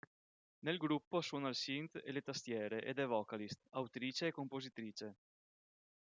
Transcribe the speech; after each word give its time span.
Nel 0.61 0.77
gruppo 0.79 1.21
suona 1.21 1.49
il 1.49 1.53
synth 1.53 2.01
e 2.03 2.11
le 2.11 2.23
tastiere 2.23 2.81
ed 2.83 2.97
è 2.97 3.05
vocalist, 3.05 3.59
autrice 3.69 4.25
e 4.25 4.31
compositrice. 4.31 5.15